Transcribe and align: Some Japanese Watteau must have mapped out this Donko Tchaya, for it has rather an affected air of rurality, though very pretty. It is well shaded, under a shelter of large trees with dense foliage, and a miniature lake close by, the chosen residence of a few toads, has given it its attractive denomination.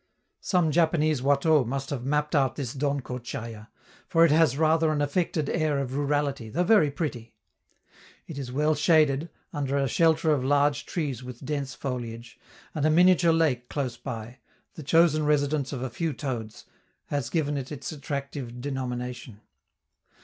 Some 0.39 0.71
Japanese 0.71 1.21
Watteau 1.21 1.63
must 1.63 1.91
have 1.91 2.03
mapped 2.03 2.33
out 2.33 2.55
this 2.55 2.73
Donko 2.73 3.19
Tchaya, 3.19 3.67
for 4.07 4.25
it 4.25 4.31
has 4.31 4.57
rather 4.57 4.91
an 4.91 4.99
affected 4.99 5.47
air 5.47 5.77
of 5.77 5.93
rurality, 5.95 6.49
though 6.49 6.63
very 6.63 6.89
pretty. 6.89 7.35
It 8.25 8.39
is 8.39 8.51
well 8.51 8.73
shaded, 8.73 9.29
under 9.53 9.77
a 9.77 9.87
shelter 9.87 10.31
of 10.31 10.43
large 10.43 10.87
trees 10.87 11.21
with 11.23 11.45
dense 11.45 11.75
foliage, 11.75 12.39
and 12.73 12.83
a 12.83 12.89
miniature 12.89 13.31
lake 13.31 13.69
close 13.69 13.95
by, 13.95 14.39
the 14.73 14.81
chosen 14.81 15.23
residence 15.23 15.71
of 15.71 15.83
a 15.83 15.89
few 15.91 16.13
toads, 16.13 16.65
has 17.09 17.29
given 17.29 17.55
it 17.55 17.71
its 17.71 17.91
attractive 17.91 18.59
denomination. 18.59 19.39